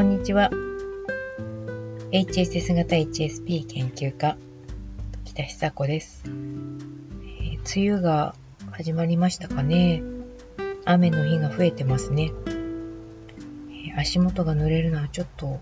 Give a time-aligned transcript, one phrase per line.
[0.00, 0.50] こんにちは。
[2.10, 4.38] HSS 型 HSP 研究家、
[5.26, 8.34] 北久子です、えー、梅雨が
[8.70, 10.02] 始まりましたかね。
[10.86, 12.32] 雨の日が増えてますね。
[13.68, 15.60] えー、足元が濡れるのはちょっと、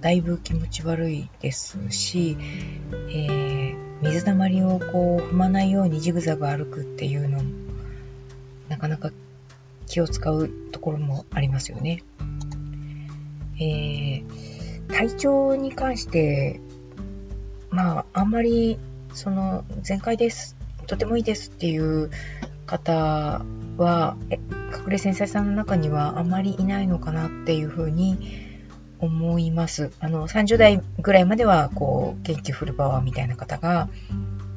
[0.00, 2.36] だいぶ気持ち悪いですし、
[2.92, 7.50] えー、水たまりをこう踏まないようにジグザグ歩くっていうのも、
[8.68, 9.10] なかなか
[9.88, 12.04] 気を使うところもありますよね。
[13.60, 16.60] えー、体調に関して、
[17.70, 18.78] まあ、あんまり、
[19.12, 22.10] その、全開です、とてもいいですっていう
[22.66, 23.42] 方
[23.76, 28.18] は、隠れ繊細さんの中にはあんまりいないのかなっていうふうに
[28.98, 29.90] 思います。
[30.00, 33.88] あの、30代ぐらいまでは、こう、元気フルパワーみたいな方が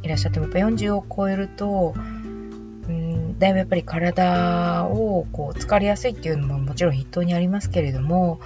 [0.01, 1.93] いらっしゃっても、やっぱ40を超えると、
[3.39, 8.39] だいぶやっぱり体をこう疲れやすいっていうのももちろん筆頭にありますけれども、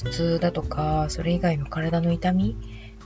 [0.00, 2.56] 頭痛だとか、それ以外の体の痛み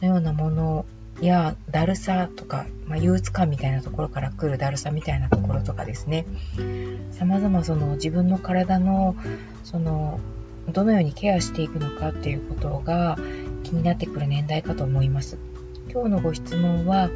[0.00, 0.86] のようなもの
[1.20, 6.26] や、だるさとか、まあ、憂鬱感みたいなところから来るだるさみたいなところとかですね、
[7.12, 9.16] 様々その自分の体の、
[9.64, 10.20] その、
[10.72, 13.16] どのようにケアしていくのかっていうことが
[13.62, 15.38] 気になってくる年代かと思います。
[15.92, 17.08] 今日のご質問は、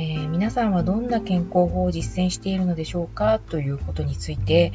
[0.00, 4.72] えー、皆さんはどんな健康法を実践しているのでしょうかということについて、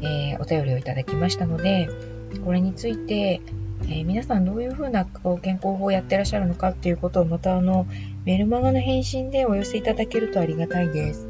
[0.00, 1.88] えー、お便りをいただきましたので、
[2.44, 3.40] これについて、
[3.82, 5.04] えー、皆さんどういうふうな
[5.42, 7.88] 健康法をやってらっしゃるのかっていうことをまたあの
[8.24, 11.26] メルマガの返信でお寄せいただけるとありがたいです。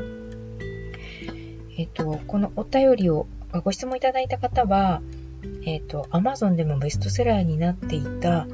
[1.79, 3.27] えっ、と、このお便りを
[3.65, 5.01] ご質問いただいた方は、
[5.65, 8.47] えっ、と、Amazon でもベストセラーになっていた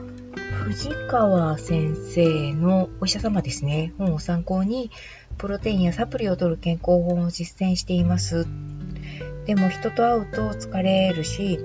[0.59, 4.91] 藤川先生のお医者様ですね、本を参考に
[5.39, 8.47] プロテインやサプリを取る健康法を実践しています。
[9.47, 11.59] でも人と会うと疲れるし、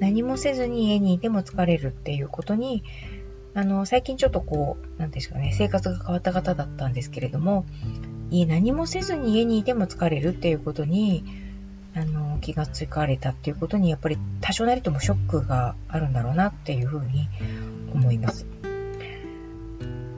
[0.00, 2.82] 何もせずに家にいても疲れるっていうことに、
[3.54, 7.64] あの、最近ちょっとこう、なんですかね、生活が変わった方だったんですけれども、
[8.30, 11.24] 何もせずに家にいても疲れるっていうことに、
[11.94, 17.28] あの、気がつかれたっていうことに、やっぱり多少なりともショックがあるんだろうなっていうふうに
[17.92, 18.46] 思います。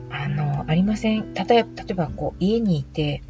[0.09, 1.33] あの、ありません。
[1.33, 3.21] 例えば、例えばこう、家にいて、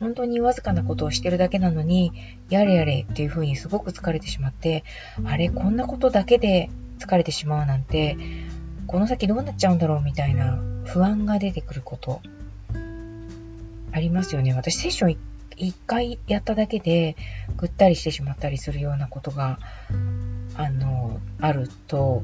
[0.00, 2.12] 本当にわずかなことをしてるだけなのに、
[2.50, 4.84] やれやれっていう風にすごく疲れてしまって、
[5.24, 8.16] あれ、こんなことだけで疲れてしまうなんて、
[8.86, 12.20] この先どうなっちゃうんだろうみたいな不安が出てくること、
[13.92, 14.54] ありますよね。
[14.54, 15.16] 私、セッション
[15.56, 17.16] 一回やっただけで、
[17.56, 19.58] ぐったりしてしまったりするようなことが、
[20.54, 22.22] あの、あると、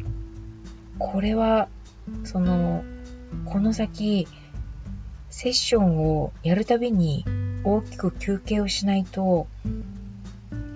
[0.98, 1.68] これは、
[2.24, 2.84] その、
[3.44, 4.26] この先、
[5.30, 7.24] セッションをやるたびに
[7.64, 9.48] 大きく休憩をしないと、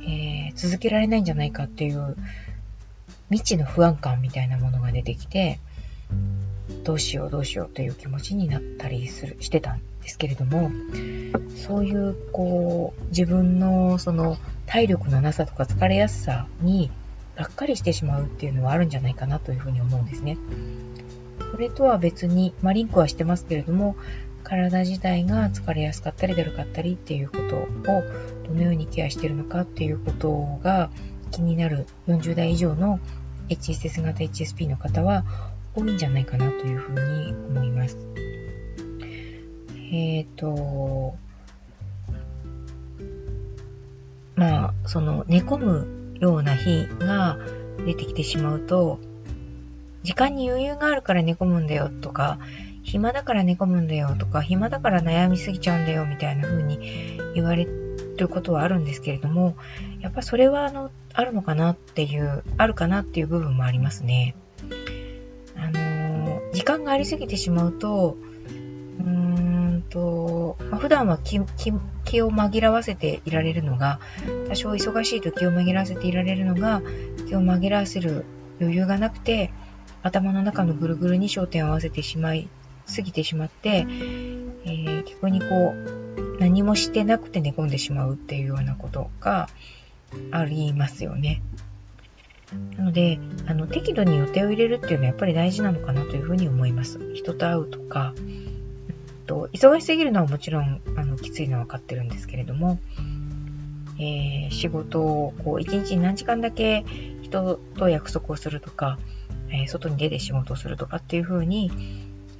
[0.00, 2.16] えー、続けられないんじゃないかっていう
[3.30, 5.60] 未知の不安感みたいなものが出てきて、
[6.82, 10.70] どうしようどうしようという気持ちになったりする、してたんですけれども、
[11.54, 16.90] そういう、こう、自分のその体力のなさとか疲れやすさに
[17.38, 20.36] がっかりしてしまうっていうのはあるんじゃないかなというふうに思うんですね。
[21.52, 23.96] それとは別に、まあ、リンクはしてますけれども、
[24.42, 27.68] 体自体が疲れやすかったりだるかったりっていうことを
[28.48, 30.90] どのようにケアしているのかっていうことが
[31.30, 32.98] 気になる40代以上の
[33.50, 35.24] HSS 型 HSP の方は
[35.76, 37.96] 多いんじゃないかなというふうに思います。
[39.92, 41.14] えっ、ー、と、
[44.34, 47.38] まあ、その寝込むような日が
[47.84, 48.98] 出てきてしまうと、
[50.02, 52.38] 時間に余裕があるから寝込むんだよとか、
[52.82, 57.66] 暇だから寝込むんだよとか、暇だから悩みすぎちゃうんだよみたいな風に言われ
[58.16, 59.56] ることはあるんですけれども、
[60.00, 64.34] やっぱそれはあの、あるのかなっていう、あるかなっていう部分もありますね。
[65.56, 68.16] あの時間がありすぎてしまうと、
[69.90, 71.40] と、まあ、普段は気
[72.04, 74.00] 気を紛らわせていられるのが、
[74.48, 76.82] 多少忙しいと気を紛らわせていられるのが、
[77.26, 78.24] 気を紛らわせる
[78.60, 79.50] 余裕がなくて、
[80.02, 82.48] 頭の中のぐるぐるに焦点を合わせてしまい
[82.94, 89.48] 過ぎてしまって、えー、逆にこう、何もしてなくて寝込んでしまうっていうようなことが
[90.30, 91.42] ありますよね。
[92.76, 96.98] なので、あの、適度に予定を入れるっていうのはやっぱり大事なのかなというふうに思います。
[97.14, 98.14] 人と会うとか、
[99.28, 102.80] と忙しすぎるのはもちろん、あの、きついのは分かってるんですけれども、
[103.98, 106.84] えー、仕事を、こう、一日に何時間だけ
[107.22, 108.98] 人と約束をするとか、
[109.50, 111.70] えー、外に出て仕事をするとかっていうふうに、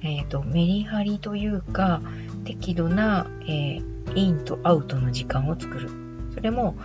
[0.01, 2.01] えっ、ー、と、メリハリというか、
[2.43, 3.81] 適度な、え、
[4.15, 5.89] インとアウトの時間を作る。
[6.33, 6.75] それも、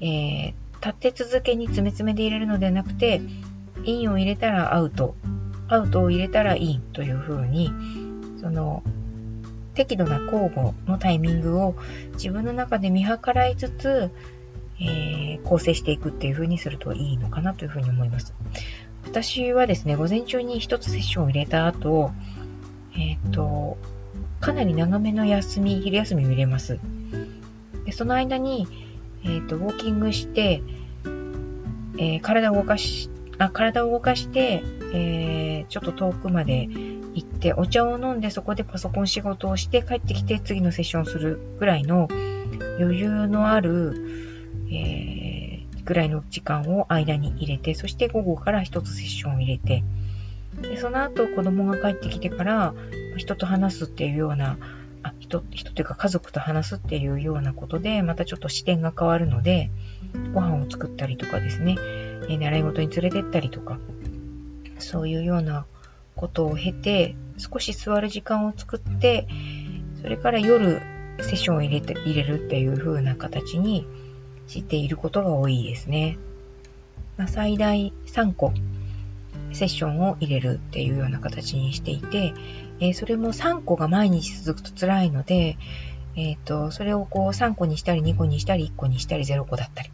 [0.00, 3.22] え、立て続けに詰め詰めで入れるのではなくて、
[3.84, 5.14] インを入れたらアウト、
[5.68, 7.70] アウトを入れたらインというふうに、
[8.40, 8.82] その、
[9.74, 11.74] 適度な交互のタイミングを
[12.14, 14.10] 自分の中で見計らいつつ、
[14.80, 18.34] えー、構成していくっていう風にするといいのかなというふうに思います。
[19.04, 22.12] 私はですね、午前中に一つセッションを入れた後、
[22.96, 23.76] えっ、ー、と、
[24.40, 26.78] かなり長めの休み、昼休みを入れます。
[27.84, 28.66] でその間に、
[29.24, 30.62] えっ、ー、と、ウォーキングして、
[31.96, 34.62] えー、体を動かし、あ、体を動かして、
[34.92, 36.68] えー、ちょっと遠くまで
[37.14, 42.08] 行って、お茶を飲んでそこでパソコン仕事をして帰ってきて次のセッションをするぐらいの
[42.78, 43.94] 余裕のある、
[44.68, 49.84] えー、ぐらいの時間を間に入れて、そして午後から一つセッションを入れて、
[50.62, 52.74] でその後子供が帰ってきてから
[53.16, 54.58] 人と話すっていうような、
[55.02, 59.70] あ人、人というか家族と話すっていうようなことで、またちょっと視点が変わるので、
[60.32, 61.76] ご飯を作ったりとかですね、
[62.28, 63.78] え習い事に連れてったりとか、
[64.78, 65.66] そういうような
[66.16, 69.26] ことを経て、少し座る時間を作って、
[70.00, 70.80] それから夜
[71.20, 73.86] セッションを入れて、入れるっていう風な形に
[74.46, 76.18] していることが多いですね。
[77.16, 78.52] まあ、最大3個
[79.52, 82.34] セッションを入れるっていうような形にしていて、
[82.80, 85.56] えー、それも3個が毎日続くと辛いので、
[86.16, 89.90] えっ、ー、と、それをこう3個にしたり2個にしたり1個にしたり0個だったり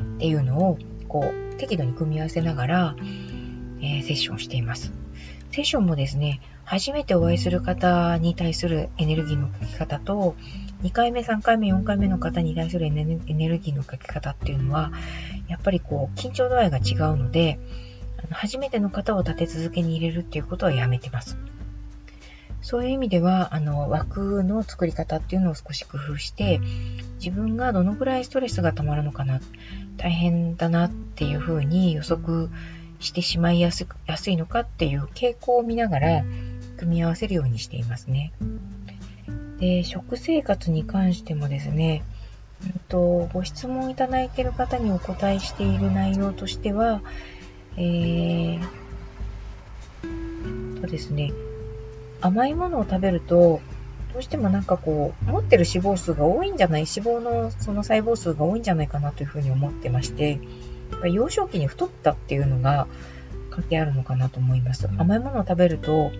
[0.00, 0.78] っていうのを
[1.08, 2.96] こう適度に組み合わせながら、
[3.80, 4.92] えー、セッションしています。
[5.52, 10.36] セッションもですね、初めてお会いする方に対するエネルギーのかけ方と、
[10.82, 13.04] 2回目、3回目、4回目の方に対するエネ
[13.48, 14.92] ルギーのかけ方っていうのは、
[15.48, 17.58] やっぱりこう、緊張度合いが違うので、
[18.30, 21.36] 初めての方を立て続けに入れるっていうことはやめてます。
[22.62, 26.60] そういう意味では、あの、枠の作り方っていうのを少し工夫して、
[27.18, 29.40] 自分がどのぐらいストレスが溜まるのかな、
[29.96, 32.48] 大変だなっていうふうに予測
[33.00, 36.24] してしまいやすやすいのかっていう傾向を見ながら、
[36.76, 38.32] 組み合わせるようにしていますね。
[39.58, 42.02] で、食生活に関してもですね、
[42.62, 47.02] うんと、ご質問いただいている方にお答えしている内容としては、
[47.76, 48.60] えー、
[50.80, 51.32] とですね、
[52.20, 53.60] 甘いものを食べると、
[54.12, 60.40] どうしてもなんかこう、持ってる脂肪数が多いんじゃない、脂肪のその細胞数が多いんじゃないかなというふうに思ってまして、
[61.08, 62.86] 幼少期に太ったっていうのが
[63.50, 64.88] 関係あるのかなと思います。
[64.98, 66.12] 甘いものを食べると、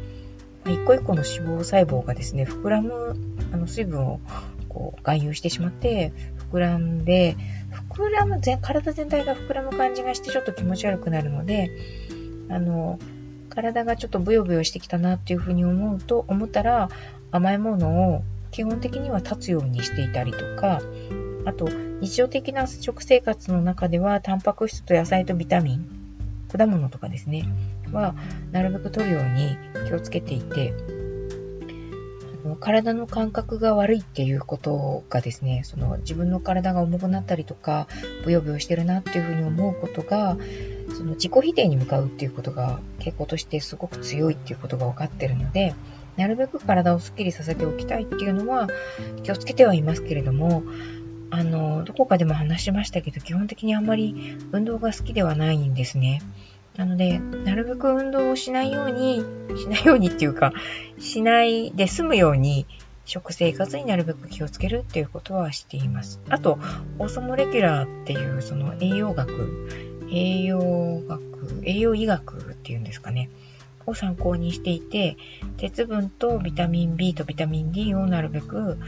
[0.66, 3.16] 一個一個の脂肪細胞がですね、膨らむ、
[3.52, 4.20] あの、水分を
[4.68, 6.12] こう、含有してしまって、
[6.50, 7.36] 膨らんで、
[7.94, 11.70] 膨らむ、体全体が膨らむ感じがしてちょっと気持ち悪くなるので、
[12.48, 12.98] あの、
[13.48, 16.88] 体がちょっとブヨブヨしてきたなっていうふうに思うと、思ったら
[17.30, 20.80] 甘いものを基本的には立つようにしていたりとか、
[21.44, 21.68] あと、
[22.00, 25.86] 日常的な食生活の中では、タンパク質と野菜とビタミン、
[26.50, 27.44] 果物とかですね、
[27.92, 28.14] は、
[28.52, 29.56] なるべく取るように
[29.86, 30.74] 気をつけていて、
[32.58, 37.86] 体の感覚が悪いっていうことがですね、その自分の体が重くなったりとか、
[38.24, 40.36] ブヨブヨしてるなっていうふうに思うことが、
[40.96, 45.74] その自己否定に向かうっていうことが傾向としてすごく強いっていうことが分かってるので、
[46.16, 48.68] なるべく体をスッキリさせておきたいっていうのは
[49.22, 50.62] 気をつけてはいますけれども、
[51.30, 56.22] あの、どこかでも話しましたけど、基本的にあんまり運動が好きではないんですね。
[56.76, 59.22] なので、なるべく運動をしないように、
[59.56, 60.52] しないようにっていうか、
[60.98, 62.66] しないで済むように、
[63.04, 66.20] 食生活になるべく気をつけるっていうことはしています。
[66.28, 66.58] あと、
[66.98, 69.68] オーソモレキュラーっていうその栄養学、
[70.12, 73.28] 栄養学、栄養医学っていうんですかね。
[73.90, 75.16] を参考にしていて、
[75.56, 78.78] 鉄分とビタミン B とビタミン D をなるべく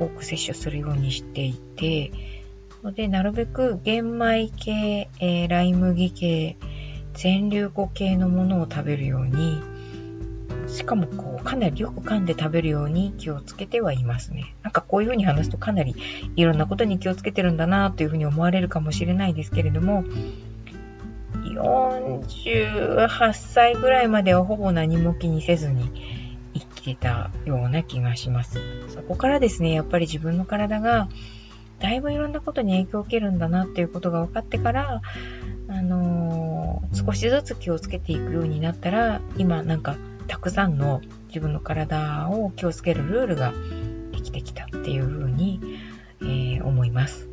[0.00, 2.12] 多く摂取するようにしていて、
[2.82, 6.56] ので、なるべく玄米系、えー、ライ麦系、
[7.14, 9.62] 全粒粉系のものを食べるように、
[10.66, 14.54] しかもこう、かなりよく噛んで食べるように気をつけてはいますね。
[14.62, 15.94] なんかこういうふうに話すとかなり
[16.34, 20.04] いろんなことに気をつけてるんだなというふうに思われるかもしれないですけれども、
[21.52, 25.90] 48歳ぐらいまではほぼ何も気にせずに
[26.54, 28.58] 生きてたような気がします。
[28.88, 31.08] そこからですね、やっぱり自分の体が
[31.82, 35.02] だいぶいろんなことに影響を受けるんだなっていうことが分かってから、
[35.68, 39.96] あのー、少しずつ気をつけていくようになったら、今なんか
[40.28, 43.52] たくさんの自分の体を気をつけるルールが
[44.12, 45.60] できてきたっていうふうに、
[46.20, 47.31] えー、思います。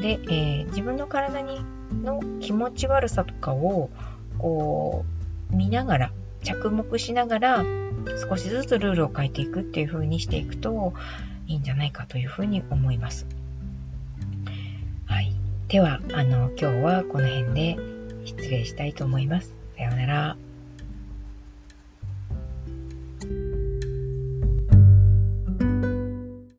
[0.00, 1.60] で、えー、自分の体に
[2.02, 3.90] の気持ち悪さとかを
[4.38, 5.04] こ
[5.52, 7.64] う見ながら着目しながら
[8.28, 10.94] 少しずつルールを変えていくっていう風にしていくと
[11.46, 13.26] いいんじゃないかというふうに思います。
[15.06, 15.32] はい。
[15.68, 17.76] では、あの、今日はこの辺で
[18.24, 19.54] 失礼したいと思います。
[19.76, 20.49] さようなら。